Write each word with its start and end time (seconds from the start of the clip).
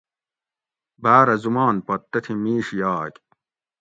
باۤرہ 1.01 1.35
زمان 1.43 1.75
پت 1.85 2.01
تتھیں 2.11 2.37
میش 2.43 2.67
یاگ 2.81 3.13